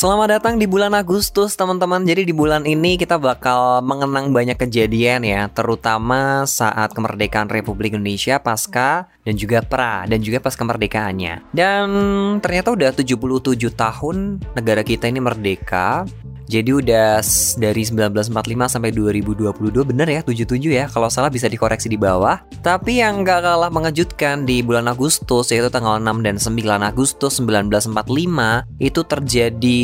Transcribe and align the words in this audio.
Selamat 0.00 0.40
datang 0.40 0.56
di 0.56 0.64
bulan 0.64 0.96
Agustus 0.96 1.52
teman-teman. 1.60 2.00
Jadi 2.08 2.24
di 2.24 2.32
bulan 2.32 2.64
ini 2.64 2.96
kita 2.96 3.20
bakal 3.20 3.84
mengenang 3.84 4.32
banyak 4.32 4.56
kejadian 4.56 5.20
ya 5.28 5.44
Terutama 5.52 6.48
saat 6.48 6.96
kemerdekaan 6.96 7.52
Republik 7.52 7.92
Indonesia 7.92 8.40
pasca 8.40 9.12
dan 9.28 9.36
juga 9.36 9.60
pra 9.60 10.08
dan 10.08 10.24
juga 10.24 10.40
pas 10.40 10.56
kemerdekaannya. 10.56 11.52
Dan 11.52 11.88
ternyata 12.40 12.72
udah 12.72 12.96
77 12.96 13.60
tahun 13.76 14.40
negara 14.56 14.80
kita 14.80 15.04
ini 15.04 15.20
merdeka 15.20 16.08
jadi 16.50 16.74
udah 16.74 17.22
dari 17.62 17.82
1945 17.86 18.34
sampai 18.66 18.90
2022 18.90 19.54
bener 19.86 20.08
ya 20.10 20.20
77 20.26 20.58
ya 20.66 20.90
Kalau 20.90 21.06
salah 21.06 21.30
bisa 21.30 21.46
dikoreksi 21.46 21.86
di 21.86 21.94
bawah. 21.94 22.42
Tapi 22.58 22.98
yang 22.98 23.22
gak 23.22 23.46
kalah 23.46 23.70
mengejutkan 23.70 24.42
di 24.42 24.58
bulan 24.66 24.90
Agustus 24.90 25.54
yaitu 25.54 25.70
tanggal 25.70 26.02
6 26.02 26.26
dan 26.26 26.36
9 26.42 26.58
Agustus 26.82 27.38
1945 27.38 27.94
Itu 28.82 29.00
terjadi 29.06 29.82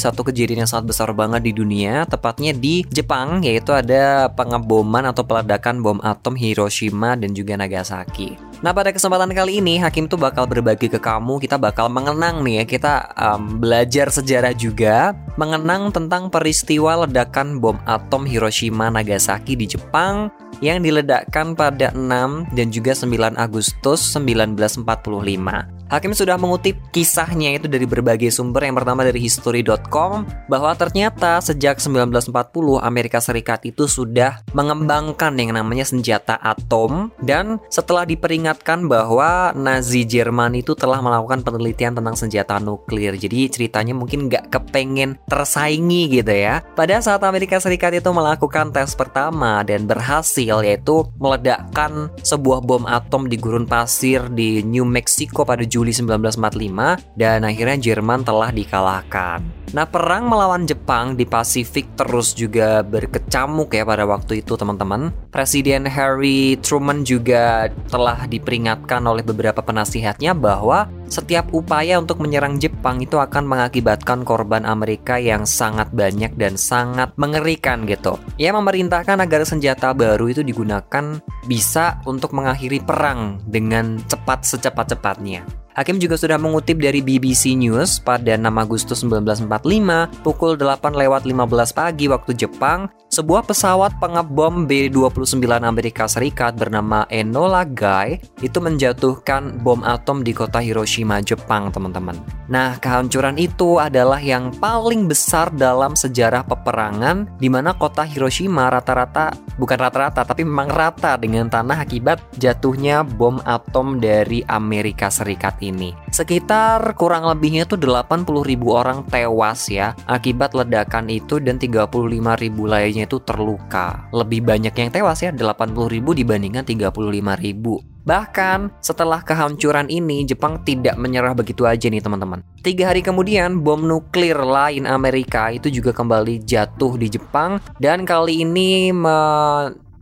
satu 0.00 0.24
kejadian 0.24 0.64
yang 0.64 0.70
sangat 0.70 0.96
besar 0.96 1.12
banget 1.12 1.44
di 1.44 1.52
dunia 1.52 2.08
Tepatnya 2.08 2.56
di 2.56 2.82
Jepang 2.88 3.44
yaitu 3.44 3.76
ada 3.76 4.32
pengeboman 4.32 5.04
atau 5.12 5.22
peledakan 5.28 5.84
bom 5.84 6.00
atom 6.00 6.32
Hiroshima 6.32 7.12
dan 7.20 7.36
juga 7.36 7.60
Nagasaki 7.60 8.45
Nah 8.64 8.72
pada 8.72 8.88
kesempatan 8.88 9.28
kali 9.36 9.60
ini 9.60 9.76
Hakim 9.76 10.08
tuh 10.08 10.16
bakal 10.16 10.48
berbagi 10.48 10.88
ke 10.88 10.96
kamu. 10.96 11.36
Kita 11.36 11.60
bakal 11.60 11.92
mengenang 11.92 12.40
nih 12.40 12.62
ya 12.62 12.64
Kita 12.64 12.94
um, 13.12 13.60
belajar 13.60 14.08
sejarah 14.08 14.56
juga 14.56 15.12
Mengenang 15.36 15.92
tentang 15.92 16.32
peristiwa 16.32 17.04
ledakan 17.04 17.60
bom 17.60 17.76
atom 17.84 18.24
Hiroshima 18.24 18.88
Nagasaki 18.88 19.60
di 19.60 19.68
Jepang 19.68 20.32
Yang 20.64 20.88
diledakkan 20.88 21.52
pada 21.52 21.92
6 21.92 22.56
dan 22.56 22.66
juga 22.72 22.96
9 22.96 23.36
Agustus 23.36 24.00
1945 24.16 25.75
Hakim 25.86 26.10
sudah 26.18 26.34
mengutip 26.34 26.74
kisahnya 26.90 27.54
itu 27.54 27.70
dari 27.70 27.86
berbagai 27.86 28.34
sumber. 28.34 28.66
Yang 28.66 28.82
pertama 28.82 29.06
dari 29.06 29.22
history.com 29.22 30.26
bahwa 30.50 30.74
ternyata 30.74 31.38
sejak 31.38 31.78
1940 31.78 32.34
Amerika 32.82 33.22
Serikat 33.22 33.62
itu 33.62 33.86
sudah 33.86 34.42
mengembangkan 34.50 35.38
yang 35.38 35.54
namanya 35.54 35.86
senjata 35.86 36.34
atom. 36.42 37.14
Dan 37.22 37.62
setelah 37.70 38.02
diperingatkan 38.02 38.90
bahwa 38.90 39.54
Nazi 39.54 40.02
Jerman 40.02 40.58
itu 40.58 40.74
telah 40.74 40.98
melakukan 40.98 41.46
penelitian 41.46 41.94
tentang 41.94 42.18
senjata 42.18 42.58
nuklir. 42.58 43.14
Jadi 43.14 43.46
ceritanya 43.46 43.94
mungkin 43.94 44.26
nggak 44.26 44.50
kepengen 44.50 45.22
tersaingi 45.30 46.10
gitu 46.10 46.34
ya. 46.34 46.66
Pada 46.74 46.98
saat 46.98 47.22
Amerika 47.22 47.62
Serikat 47.62 47.94
itu 47.94 48.10
melakukan 48.10 48.74
tes 48.74 48.98
pertama 48.98 49.62
dan 49.62 49.86
berhasil 49.86 50.66
yaitu 50.66 51.06
meledakkan 51.22 52.10
sebuah 52.26 52.66
bom 52.66 52.82
atom 52.90 53.30
di 53.30 53.38
gurun 53.38 53.70
pasir 53.70 54.26
di 54.34 54.66
New 54.66 54.82
Mexico 54.82 55.46
pada 55.46 55.62
Juli 55.76 55.92
1945 55.92 57.20
dan 57.20 57.44
akhirnya 57.44 57.76
Jerman 57.76 58.24
telah 58.24 58.48
dikalahkan. 58.48 59.44
Nah, 59.76 59.84
perang 59.84 60.24
melawan 60.24 60.64
Jepang 60.64 61.18
di 61.18 61.28
Pasifik 61.28 61.92
terus 62.00 62.32
juga 62.32 62.80
berkecamuk 62.80 63.76
ya 63.76 63.84
pada 63.84 64.08
waktu 64.08 64.40
itu, 64.40 64.56
teman-teman. 64.56 65.12
Presiden 65.28 65.84
Harry 65.84 66.56
Truman 66.64 67.04
juga 67.04 67.68
telah 67.92 68.24
diperingatkan 68.24 69.04
oleh 69.04 69.20
beberapa 69.20 69.60
penasihatnya 69.60 70.32
bahwa 70.32 70.88
setiap 71.08 71.50
upaya 71.54 71.98
untuk 71.98 72.18
menyerang 72.22 72.58
Jepang 72.58 73.02
itu 73.02 73.16
akan 73.18 73.46
mengakibatkan 73.46 74.26
korban 74.26 74.66
Amerika 74.66 75.16
yang 75.16 75.46
sangat 75.46 75.90
banyak 75.94 76.34
dan 76.34 76.58
sangat 76.58 77.14
mengerikan 77.16 77.86
gitu. 77.86 78.18
Ia 78.36 78.50
memerintahkan 78.54 79.22
agar 79.22 79.46
senjata 79.46 79.94
baru 79.94 80.30
itu 80.30 80.42
digunakan 80.42 81.20
bisa 81.46 82.02
untuk 82.04 82.34
mengakhiri 82.34 82.82
perang 82.82 83.40
dengan 83.46 83.98
cepat 84.04 84.44
secepat-cepatnya. 84.44 85.66
Hakim 85.76 86.00
juga 86.00 86.16
sudah 86.16 86.40
mengutip 86.40 86.80
dari 86.80 87.04
BBC 87.04 87.52
News 87.52 88.00
pada 88.00 88.32
6 88.32 88.48
Agustus 88.48 89.04
1945 89.04 90.24
pukul 90.24 90.56
8 90.56 90.96
lewat 90.96 91.28
15 91.28 91.36
pagi 91.76 92.08
waktu 92.08 92.32
Jepang, 92.32 92.88
sebuah 93.16 93.48
pesawat 93.48 93.96
pengebom 93.96 94.68
B-29 94.68 95.40
Amerika 95.64 96.04
Serikat 96.04 96.52
bernama 96.52 97.08
Enola 97.08 97.64
Gay 97.64 98.20
itu 98.44 98.60
menjatuhkan 98.60 99.64
bom 99.64 99.80
atom 99.80 100.20
di 100.20 100.36
kota 100.36 100.60
Hiroshima, 100.60 101.24
Jepang, 101.24 101.72
teman-teman. 101.72 102.20
Nah, 102.52 102.76
kehancuran 102.76 103.40
itu 103.40 103.80
adalah 103.80 104.20
yang 104.20 104.52
paling 104.60 105.08
besar 105.08 105.48
dalam 105.48 105.96
sejarah 105.96 106.44
peperangan 106.44 107.40
di 107.40 107.48
mana 107.48 107.72
kota 107.72 108.04
Hiroshima 108.04 108.68
rata-rata 108.68 109.32
bukan 109.56 109.78
rata-rata 109.80 110.20
tapi 110.28 110.44
memang 110.44 110.68
rata 110.68 111.16
dengan 111.16 111.48
tanah 111.48 111.88
akibat 111.88 112.20
jatuhnya 112.36 113.00
bom 113.00 113.40
atom 113.48 113.96
dari 113.96 114.44
Amerika 114.44 115.08
Serikat 115.08 115.56
ini. 115.64 115.96
Sekitar 116.16 116.96
kurang 116.96 117.28
lebihnya 117.28 117.68
tuh 117.68 117.76
80 117.76 118.24
ribu 118.40 118.72
orang 118.72 119.04
tewas 119.04 119.68
ya 119.68 119.92
akibat 120.08 120.56
ledakan 120.56 121.12
itu 121.12 121.36
dan 121.44 121.60
35 121.60 121.92
ribu 122.40 122.64
lainnya 122.64 123.04
itu 123.04 123.20
terluka. 123.20 124.08
Lebih 124.16 124.40
banyak 124.40 124.72
yang 124.72 124.88
tewas 124.88 125.20
ya 125.20 125.28
80 125.28 125.76
ribu 125.92 126.16
dibandingkan 126.16 126.64
35 126.64 127.36
ribu. 127.36 127.84
Bahkan 128.06 128.80
setelah 128.80 129.20
kehancuran 129.20 129.90
ini, 129.90 130.22
Jepang 130.22 130.62
tidak 130.62 130.94
menyerah 130.94 131.34
begitu 131.34 131.66
aja 131.66 131.90
nih 131.90 131.98
teman-teman. 131.98 132.40
Tiga 132.62 132.94
hari 132.94 133.02
kemudian, 133.02 133.60
bom 133.66 133.82
nuklir 133.82 134.38
lain 134.38 134.86
Amerika 134.86 135.50
itu 135.50 135.68
juga 135.68 135.90
kembali 135.90 136.46
jatuh 136.46 136.96
di 136.96 137.12
Jepang 137.12 137.58
dan 137.82 138.06
kali 138.06 138.46
ini 138.46 138.88
me 138.94 139.18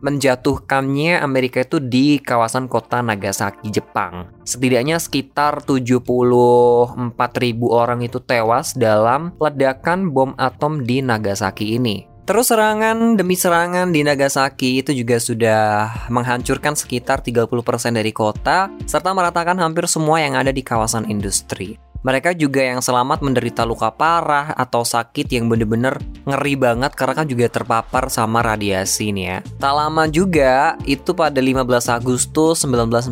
menjatuhkannya 0.05 1.17
Amerika 1.17 1.65
itu 1.65 1.81
di 1.81 2.21
kawasan 2.21 2.69
kota 2.69 3.01
Nagasaki, 3.01 3.73
Jepang. 3.73 4.29
Setidaknya 4.45 5.01
sekitar 5.01 5.65
74 5.65 6.93
ribu 7.41 7.73
orang 7.73 8.05
itu 8.05 8.21
tewas 8.21 8.77
dalam 8.77 9.33
ledakan 9.41 10.13
bom 10.13 10.37
atom 10.37 10.85
di 10.85 11.01
Nagasaki 11.01 11.81
ini. 11.81 12.05
Terus 12.25 12.49
serangan 12.49 13.13
demi 13.13 13.37
serangan 13.37 13.93
di 13.93 14.01
Nagasaki 14.01 14.81
itu 14.81 14.97
juga 14.97 15.21
sudah 15.21 15.63
menghancurkan 16.09 16.73
sekitar 16.73 17.21
30% 17.21 17.45
dari 17.93 18.09
kota 18.09 18.73
serta 18.89 19.13
meratakan 19.13 19.61
hampir 19.61 19.85
semua 19.85 20.17
yang 20.17 20.33
ada 20.33 20.49
di 20.49 20.65
kawasan 20.65 21.05
industri. 21.05 21.77
Mereka 22.05 22.37
juga 22.37 22.61
yang 22.61 22.85
selamat 22.85 23.25
menderita 23.25 23.65
luka 23.65 23.89
parah 23.89 24.53
atau 24.53 24.85
sakit 24.85 25.25
yang 25.25 25.49
bener-bener 25.49 25.97
ngeri 26.29 26.53
banget 26.53 26.93
karena 26.93 27.17
kan 27.17 27.25
juga 27.25 27.49
terpapar 27.49 28.13
sama 28.13 28.45
radiasi 28.45 29.09
nih 29.09 29.25
ya. 29.25 29.37
Tak 29.57 29.73
lama 29.73 30.05
juga, 30.05 30.77
itu 30.85 31.17
pada 31.17 31.41
15 31.41 31.65
Agustus 31.89 32.61
1945, 32.61 33.09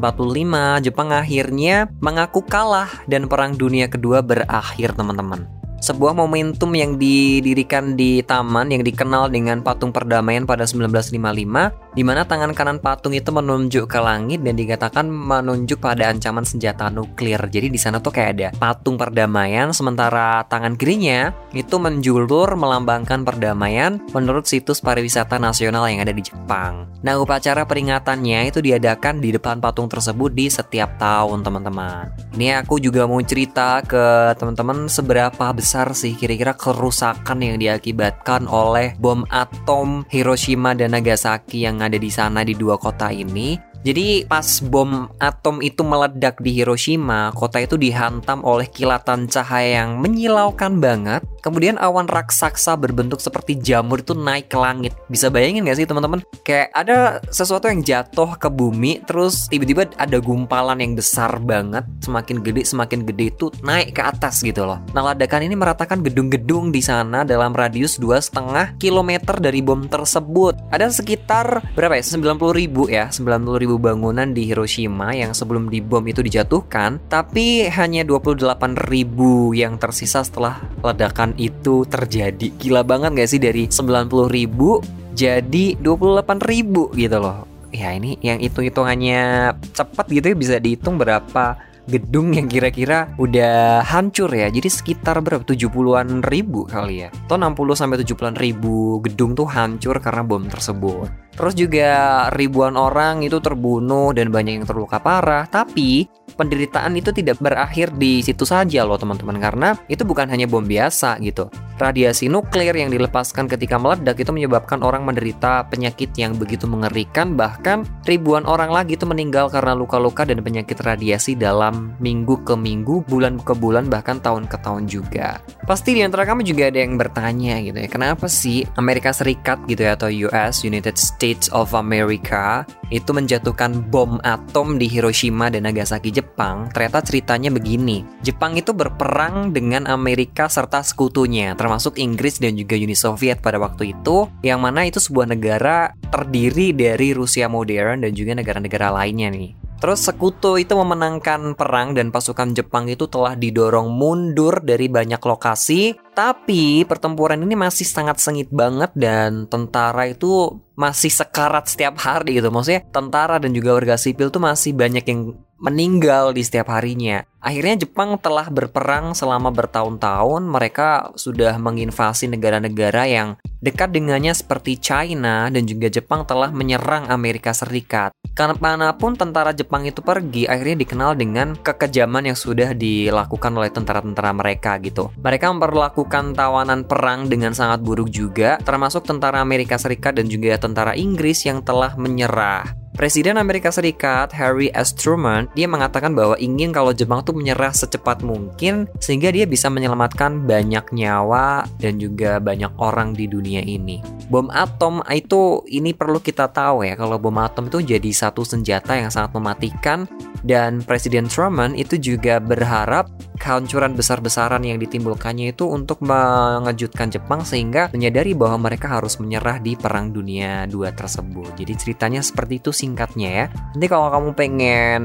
Jepang 0.85 1.09
akhirnya 1.09 1.89
mengaku 2.05 2.45
kalah 2.45 2.93
dan 3.09 3.25
Perang 3.25 3.57
Dunia 3.57 3.89
Kedua 3.89 4.21
berakhir 4.21 4.93
teman-teman 4.93 5.63
sebuah 5.83 6.15
momentum 6.15 6.71
yang 6.71 6.95
didirikan 6.95 7.99
di 7.99 8.23
taman 8.23 8.71
yang 8.71 8.87
dikenal 8.87 9.27
dengan 9.27 9.59
patung 9.59 9.91
perdamaian 9.91 10.47
pada 10.47 10.63
1955 10.63 11.82
di 11.93 12.01
mana 12.01 12.25
tangan 12.25 12.57
kanan 12.57 12.81
patung 12.81 13.13
itu 13.13 13.29
menunjuk 13.29 13.85
ke 13.85 13.99
langit 14.01 14.41
dan 14.41 14.57
dikatakan 14.57 15.05
menunjuk 15.09 15.77
pada 15.77 16.09
ancaman 16.09 16.41
senjata 16.45 16.89
nuklir. 16.89 17.39
Jadi 17.49 17.69
di 17.69 17.77
sana 17.77 18.01
tuh 18.01 18.09
kayak 18.09 18.31
ada 18.33 18.49
patung 18.57 18.97
perdamaian 18.97 19.69
sementara 19.69 20.41
tangan 20.49 20.73
kirinya 20.73 21.33
itu 21.53 21.77
menjulur 21.77 22.57
melambangkan 22.57 23.21
perdamaian 23.21 24.01
menurut 24.11 24.49
situs 24.49 24.81
pariwisata 24.81 25.37
nasional 25.37 25.85
yang 25.85 26.01
ada 26.01 26.11
di 26.11 26.25
Jepang. 26.25 26.89
Nah, 27.03 27.19
upacara 27.19 27.67
peringatannya 27.67 28.47
itu 28.47 28.63
diadakan 28.63 29.19
di 29.19 29.35
depan 29.35 29.59
patung 29.59 29.91
tersebut 29.91 30.31
di 30.31 30.47
setiap 30.47 30.95
tahun, 30.95 31.43
teman-teman. 31.43 32.07
Ini 32.33 32.63
aku 32.63 32.79
juga 32.79 33.03
mau 33.03 33.19
cerita 33.21 33.83
ke 33.83 34.31
teman-teman 34.39 34.87
seberapa 34.87 35.51
besar 35.51 35.91
sih 35.91 36.15
kira-kira 36.15 36.55
kerusakan 36.55 37.43
yang 37.43 37.59
diakibatkan 37.59 38.47
oleh 38.47 38.95
bom 38.97 39.27
atom 39.27 40.07
Hiroshima 40.07 40.71
dan 40.73 40.95
Nagasaki 40.95 41.67
yang 41.67 41.82
ada 41.83 41.99
di 41.99 42.07
sana 42.07 42.41
di 42.47 42.55
dua 42.55 42.79
kota 42.79 43.11
ini 43.11 43.72
jadi 43.83 44.23
pas 44.23 44.47
bom 44.63 45.11
atom 45.19 45.59
itu 45.59 45.83
meledak 45.83 46.39
di 46.39 46.55
Hiroshima, 46.55 47.35
kota 47.35 47.59
itu 47.59 47.75
dihantam 47.75 48.39
oleh 48.47 48.71
kilatan 48.71 49.27
cahaya 49.27 49.83
yang 49.83 49.99
menyilaukan 49.99 50.79
banget. 50.79 51.21
Kemudian 51.43 51.75
awan 51.75 52.07
raksasa 52.07 52.79
berbentuk 52.79 53.19
seperti 53.19 53.59
jamur 53.59 53.99
itu 53.99 54.15
naik 54.15 54.47
ke 54.47 54.55
langit. 54.55 54.95
Bisa 55.11 55.27
bayangin 55.27 55.67
gak 55.67 55.75
sih 55.75 55.83
teman-teman? 55.83 56.23
Kayak 56.47 56.71
ada 56.71 57.19
sesuatu 57.27 57.67
yang 57.67 57.83
jatuh 57.83 58.39
ke 58.39 58.47
bumi, 58.47 59.03
terus 59.03 59.51
tiba-tiba 59.51 59.91
ada 59.99 60.15
gumpalan 60.23 60.79
yang 60.79 60.95
besar 60.95 61.35
banget, 61.43 61.83
semakin 61.99 62.39
gede 62.39 62.63
semakin 62.63 63.03
gede 63.03 63.35
itu 63.35 63.51
naik 63.59 63.99
ke 63.99 64.01
atas 64.07 64.39
gitu 64.39 64.63
loh. 64.63 64.79
Nah 64.95 65.11
ledakan 65.11 65.43
ini 65.43 65.59
meratakan 65.59 65.99
gedung-gedung 65.99 66.71
di 66.71 66.79
sana 66.79 67.27
dalam 67.27 67.51
radius 67.51 67.99
dua 67.99 68.23
setengah 68.23 68.79
kilometer 68.79 69.43
dari 69.43 69.59
bom 69.59 69.83
tersebut. 69.83 70.71
Ada 70.71 70.87
sekitar 70.95 71.75
berapa 71.75 71.99
ya? 71.99 72.03
90 72.07 72.39
ribu 72.55 72.87
ya, 72.87 73.11
90 73.11 73.59
ribu 73.59 73.72
bangunan 73.77 74.33
di 74.33 74.49
Hiroshima 74.49 75.13
yang 75.13 75.31
sebelum 75.31 75.69
dibom 75.69 76.03
itu 76.09 76.25
dijatuhkan, 76.25 76.99
tapi 77.09 77.69
hanya 77.69 78.01
28 78.05 78.75
ribu 78.89 79.53
yang 79.53 79.77
tersisa 79.77 80.25
setelah 80.25 80.61
ledakan 80.81 81.37
itu 81.37 81.85
terjadi. 81.85 82.51
Gila 82.57 82.81
banget 82.83 83.17
gak 83.17 83.29
sih 83.29 83.41
dari 83.41 83.69
90 83.69 84.29
ribu 84.29 84.81
jadi 85.13 85.77
28 85.77 86.41
ribu 86.41 86.89
gitu 86.97 87.17
loh. 87.21 87.45
Ya 87.73 87.93
ini 87.93 88.21
yang 88.21 88.37
hitung-hitungannya 88.37 89.53
cepat 89.73 90.05
gitu 90.09 90.25
ya 90.29 90.37
bisa 90.37 90.55
dihitung 90.61 91.01
berapa 91.01 91.57
gedung 91.83 92.31
yang 92.31 92.47
kira-kira 92.47 93.11
udah 93.19 93.83
hancur 93.83 94.31
ya. 94.31 94.47
Jadi 94.47 94.69
sekitar 94.69 95.19
berapa? 95.19 95.43
70-an 95.43 96.23
ribu 96.23 96.63
kali 96.63 97.07
ya. 97.07 97.09
Atau 97.27 97.35
60 97.35 97.75
sampai 97.75 97.97
70-an 98.01 98.35
ribu 98.39 99.03
gedung 99.03 99.35
tuh 99.35 99.47
hancur 99.49 99.99
karena 99.99 100.23
bom 100.23 100.43
tersebut. 100.47 101.22
Terus 101.33 101.53
juga 101.57 101.89
ribuan 102.29 102.77
orang 102.77 103.25
itu 103.25 103.41
terbunuh 103.41 104.13
dan 104.13 104.29
banyak 104.29 104.61
yang 104.61 104.67
terluka 104.69 105.01
parah. 105.01 105.49
Tapi 105.49 106.05
penderitaan 106.37 106.93
itu 106.97 107.09
tidak 107.13 107.41
berakhir 107.41 107.93
di 107.93 108.21
situ 108.21 108.45
saja 108.45 108.85
loh 108.85 108.97
teman-teman 108.97 109.37
karena 109.37 109.69
itu 109.89 110.01
bukan 110.05 110.29
hanya 110.29 110.45
bom 110.45 110.65
biasa 110.65 111.17
gitu. 111.21 111.49
Radiasi 111.73 112.29
nuklir 112.29 112.73
yang 112.73 112.93
dilepaskan 112.93 113.49
ketika 113.49 113.81
meledak 113.81 114.21
itu 114.21 114.29
menyebabkan 114.29 114.85
orang 114.85 115.09
menderita 115.09 115.65
penyakit 115.67 116.13
yang 116.15 116.37
begitu 116.37 116.69
mengerikan 116.69 117.33
bahkan 117.33 117.81
ribuan 118.05 118.45
orang 118.45 118.69
lagi 118.69 118.93
itu 118.93 119.09
meninggal 119.09 119.49
karena 119.49 119.73
luka-luka 119.73 120.21
dan 120.23 120.41
penyakit 120.45 120.77
radiasi 120.85 121.33
dalam 121.33 121.97
minggu 121.97 122.45
ke 122.45 122.53
minggu, 122.53 123.01
bulan 123.09 123.41
ke 123.41 123.57
bulan 123.57 123.89
bahkan 123.89 124.21
tahun 124.21 124.45
ke 124.45 124.57
tahun 124.61 124.85
juga. 124.85 125.41
Pasti 125.65 125.97
di 125.97 126.01
antara 126.05 126.29
kamu 126.29 126.45
juga 126.45 126.69
ada 126.69 126.77
yang 126.77 126.93
bertanya 126.95 127.57
gitu 127.65 127.77
ya, 127.77 127.89
kenapa 127.89 128.29
sih 128.29 128.61
Amerika 128.77 129.09
Serikat 129.09 129.65
gitu 129.65 129.81
ya 129.81 129.97
atau 129.97 130.13
US 130.29 130.61
United 130.61 130.93
States 130.93 131.22
of 131.55 131.71
America 131.71 132.67
itu 132.91 133.15
menjatuhkan 133.15 133.87
bom 133.87 134.19
atom 134.27 134.75
di 134.75 134.91
Hiroshima 134.91 135.47
dan 135.47 135.63
Nagasaki 135.63 136.11
Jepang? 136.11 136.67
Ternyata 136.75 136.99
ceritanya 136.99 137.47
begini. 137.47 138.03
Jepang 138.27 138.59
itu 138.59 138.75
berperang 138.75 139.55
dengan 139.55 139.87
Amerika 139.87 140.51
serta 140.51 140.83
sekutunya 140.83 141.55
termasuk 141.55 141.95
Inggris 141.95 142.43
dan 142.43 142.59
juga 142.59 142.75
Uni 142.75 142.93
Soviet 142.93 143.39
pada 143.39 143.55
waktu 143.55 143.95
itu, 143.95 144.27
yang 144.43 144.59
mana 144.59 144.83
itu 144.83 144.99
sebuah 144.99 145.31
negara 145.31 145.95
terdiri 146.11 146.75
dari 146.75 147.15
Rusia 147.15 147.47
modern 147.47 148.03
dan 148.03 148.11
juga 148.11 148.35
negara-negara 148.35 148.91
lainnya 148.91 149.31
nih. 149.31 149.63
Terus 149.83 149.99
sekutu 150.07 150.55
itu 150.55 150.79
memenangkan 150.79 151.59
perang 151.59 151.91
dan 151.91 152.07
pasukan 152.07 152.55
Jepang 152.55 152.87
itu 152.87 153.03
telah 153.11 153.35
didorong 153.35 153.91
mundur 153.91 154.63
dari 154.63 154.87
banyak 154.87 155.19
lokasi. 155.19 155.99
Tapi 156.15 156.87
pertempuran 156.87 157.43
ini 157.43 157.51
masih 157.59 157.83
sangat 157.83 158.23
sengit 158.23 158.47
banget 158.47 158.95
dan 158.95 159.43
tentara 159.51 160.07
itu 160.07 160.55
masih 160.79 161.11
sekarat 161.11 161.67
setiap 161.67 161.99
hari 161.99 162.39
gitu. 162.39 162.47
Maksudnya 162.47 162.87
tentara 162.95 163.43
dan 163.43 163.51
juga 163.51 163.75
warga 163.75 163.99
sipil 163.99 164.31
tuh 164.31 164.39
masih 164.39 164.71
banyak 164.71 165.03
yang 165.03 165.35
meninggal 165.63 166.35
di 166.35 166.43
setiap 166.43 166.67
harinya. 166.75 167.23
Akhirnya 167.39 167.87
Jepang 167.87 168.19
telah 168.19 168.51
berperang 168.51 169.15
selama 169.15 169.51
bertahun-tahun. 169.51 170.43
Mereka 170.47 171.15
sudah 171.15 171.55
menginvasi 171.59 172.27
negara-negara 172.27 173.07
yang 173.07 173.39
dekat 173.63 173.95
dengannya 173.95 174.35
seperti 174.35 174.75
China 174.79 175.47
dan 175.47 175.63
juga 175.63 175.87
Jepang 175.87 176.27
telah 176.27 176.51
menyerang 176.51 177.07
Amerika 177.07 177.55
Serikat. 177.55 178.11
Karena 178.35 178.55
mana 178.59 178.87
pun 178.95 179.15
tentara 179.15 179.51
Jepang 179.55 179.87
itu 179.87 180.03
pergi, 180.03 180.47
akhirnya 180.47 180.83
dikenal 180.83 181.11
dengan 181.15 181.55
kekejaman 181.55 182.31
yang 182.31 182.37
sudah 182.39 182.75
dilakukan 182.75 183.51
oleh 183.55 183.71
tentara-tentara 183.71 184.31
mereka 184.35 184.79
gitu. 184.83 185.11
Mereka 185.19 185.47
memperlakukan 185.51 186.35
tawanan 186.35 186.83
perang 186.87 187.27
dengan 187.31 187.55
sangat 187.55 187.79
buruk 187.83 188.11
juga, 188.11 188.59
termasuk 188.63 189.07
tentara 189.07 189.39
Amerika 189.39 189.79
Serikat 189.79 190.15
dan 190.15 190.27
juga 190.27 190.59
tentara 190.59 190.95
Inggris 190.95 191.43
yang 191.47 191.63
telah 191.63 191.95
menyerah. 191.95 192.82
Presiden 192.93 193.41
Amerika 193.41 193.73
Serikat 193.73 194.29
Harry 194.37 194.69
S. 194.69 194.93
Truman 194.93 195.49
dia 195.57 195.65
mengatakan 195.65 196.13
bahwa 196.13 196.37
ingin 196.37 196.69
kalau 196.69 196.93
Jepang 196.93 197.25
tuh 197.25 197.33
menyerah 197.33 197.73
secepat 197.73 198.21
mungkin 198.21 198.85
sehingga 199.01 199.33
dia 199.33 199.49
bisa 199.49 199.65
menyelamatkan 199.73 200.45
banyak 200.45 200.93
nyawa 200.93 201.65
dan 201.81 201.97
juga 201.97 202.37
banyak 202.37 202.69
orang 202.77 203.17
di 203.17 203.25
dunia 203.25 203.65
ini. 203.65 203.97
Bom 204.29 204.53
atom 204.53 205.01
itu 205.09 205.65
ini 205.73 205.97
perlu 205.97 206.21
kita 206.21 206.53
tahu 206.53 206.85
ya 206.85 206.93
kalau 206.93 207.17
bom 207.17 207.33
atom 207.41 207.65
itu 207.65 207.81
jadi 207.81 208.09
satu 208.13 208.45
senjata 208.45 208.93
yang 208.93 209.09
sangat 209.09 209.33
mematikan 209.33 210.05
dan 210.45 210.85
Presiden 210.85 211.25
Truman 211.25 211.73
itu 211.73 211.97
juga 211.97 212.37
berharap 212.37 213.09
kehancuran 213.43 213.91
besar-besaran 213.91 214.63
yang 214.63 214.79
ditimbulkannya 214.79 215.51
itu 215.51 215.67
untuk 215.67 215.99
mengejutkan 215.99 217.11
Jepang 217.11 217.43
sehingga 217.43 217.91
menyadari 217.91 218.31
bahwa 218.31 218.71
mereka 218.71 218.95
harus 218.95 219.19
menyerah 219.19 219.59
di 219.59 219.75
Perang 219.75 220.15
Dunia 220.15 220.63
II 220.67 220.87
tersebut. 220.95 221.51
Jadi 221.59 221.73
ceritanya 221.75 222.23
seperti 222.23 222.63
itu 222.63 222.71
singkatnya 222.83 223.29
ya. 223.31 223.45
Nanti 223.71 223.87
kalau 223.87 224.11
kamu 224.11 224.29
pengen 224.35 225.01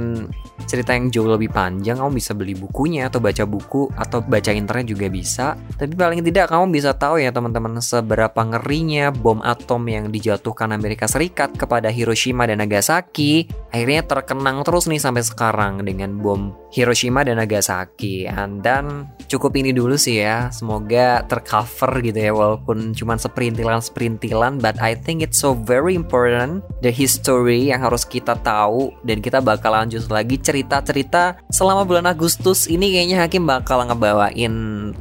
cerita 0.69 0.93
yang 0.93 1.09
jauh 1.09 1.31
lebih 1.31 1.49
panjang, 1.49 1.97
kamu 1.97 2.19
bisa 2.19 2.37
beli 2.37 2.53
bukunya 2.53 3.09
atau 3.09 3.23
baca 3.23 3.47
buku 3.49 3.89
atau 3.95 4.21
baca 4.21 4.51
internet 4.53 4.91
juga 4.91 5.07
bisa. 5.09 5.57
Tapi 5.79 5.95
paling 5.95 6.21
tidak 6.27 6.51
kamu 6.51 6.75
bisa 6.75 6.93
tahu 6.93 7.23
ya 7.23 7.31
teman-teman 7.33 7.79
seberapa 7.81 8.37
ngerinya 8.37 9.15
bom 9.15 9.41
atom 9.41 9.87
yang 9.89 10.11
dijatuhkan 10.13 10.75
Amerika 10.75 11.07
Serikat 11.09 11.57
kepada 11.57 11.89
Hiroshima 11.89 12.45
dan 12.45 12.61
Nagasaki 12.61 13.49
akhirnya 13.73 14.03
terkenang 14.05 14.61
terus 14.67 14.91
nih 14.91 15.01
sampai 15.01 15.23
sekarang 15.25 15.87
dengan 15.87 16.19
bom 16.19 16.53
Hiroshima 16.75 17.25
dan 17.25 17.41
Nagasaki. 17.41 18.29
Dan 18.61 19.09
cukup 19.31 19.57
ini 19.57 19.73
dulu 19.73 19.97
sih 19.97 20.21
ya. 20.21 20.53
Semoga 20.53 21.25
tercover 21.25 22.03
gitu 22.05 22.19
ya 22.19 22.33
walaupun 22.35 22.93
cuma 22.93 23.17
seperintilan-seperintilan 23.17 24.61
but 24.61 24.77
I 24.83 24.99
think 24.99 25.25
it's 25.25 25.41
so 25.41 25.57
very 25.57 25.97
important 25.97 26.61
the 26.85 26.93
history 26.93 27.68
yang 27.71 27.85
harus 27.85 28.09
kita 28.09 28.35
tahu 28.41 28.97
dan 29.05 29.21
kita 29.21 29.45
bakal 29.45 29.77
lanjut 29.77 30.09
lagi 30.09 30.41
cerita-cerita 30.41 31.39
selama 31.53 31.85
bulan 31.85 32.09
Agustus 32.09 32.67
ini 32.67 32.93
kayaknya 32.93 33.25
Hakim 33.25 33.45
bakal 33.45 33.85
ngebawain 33.85 34.55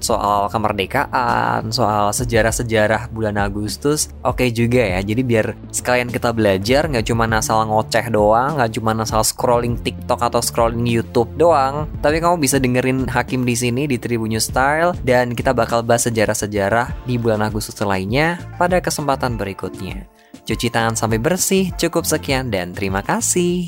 soal 0.04 0.52
kemerdekaan, 0.52 1.72
soal 1.72 2.12
sejarah-sejarah 2.12 3.10
bulan 3.12 3.40
Agustus. 3.40 4.12
Oke 4.24 4.48
okay 4.48 4.50
juga 4.52 4.84
ya. 4.84 5.00
Jadi 5.02 5.22
biar 5.24 5.56
sekalian 5.72 6.12
kita 6.12 6.36
belajar 6.36 6.88
nggak 6.92 7.08
cuma 7.08 7.30
asal 7.32 7.64
ngoceh 7.68 8.08
doang, 8.12 8.60
nggak 8.60 8.72
cuma 8.76 8.92
asal 8.98 9.22
scrolling 9.24 9.80
TikTok 9.80 10.20
atau 10.20 10.42
scrolling 10.44 10.84
YouTube 10.88 11.30
doang, 11.40 11.88
tapi 12.04 12.20
kamu 12.20 12.42
bisa 12.42 12.58
dengerin 12.58 13.08
Hakim 13.08 13.46
di 13.48 13.56
sini 13.56 13.86
di 13.86 13.96
Tribun 13.96 14.34
Style 14.38 14.98
dan 15.06 15.32
kita 15.32 15.56
bakal 15.56 15.86
bahas 15.86 16.10
sejarah-sejarah 16.10 17.08
di 17.08 17.16
bulan 17.16 17.46
Agustus 17.46 17.78
lainnya 17.80 18.42
pada 18.60 18.82
kesempatan 18.84 19.40
berikutnya. 19.40 20.17
Cuci 20.48 20.72
tangan 20.72 20.96
sampai 20.96 21.20
bersih, 21.20 21.76
cukup 21.76 22.08
sekian 22.08 22.48
dan 22.48 22.72
terima 22.72 23.04
kasih. 23.04 23.68